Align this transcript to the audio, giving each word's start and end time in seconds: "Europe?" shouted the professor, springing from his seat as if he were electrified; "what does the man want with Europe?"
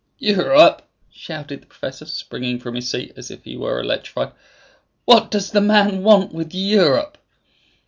"Europe?" 0.17 0.89
shouted 1.11 1.61
the 1.61 1.67
professor, 1.67 2.07
springing 2.07 2.57
from 2.57 2.73
his 2.73 2.89
seat 2.89 3.13
as 3.15 3.29
if 3.29 3.43
he 3.43 3.55
were 3.55 3.79
electrified; 3.79 4.31
"what 5.05 5.29
does 5.29 5.51
the 5.51 5.61
man 5.61 6.01
want 6.01 6.33
with 6.33 6.55
Europe?" 6.55 7.19